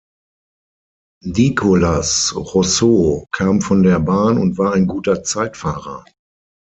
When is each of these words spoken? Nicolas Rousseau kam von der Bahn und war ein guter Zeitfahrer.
Nicolas 1.23 2.31
Rousseau 2.35 3.27
kam 3.31 3.61
von 3.61 3.83
der 3.83 3.99
Bahn 3.99 4.39
und 4.39 4.57
war 4.57 4.73
ein 4.73 4.87
guter 4.87 5.23
Zeitfahrer. 5.23 6.03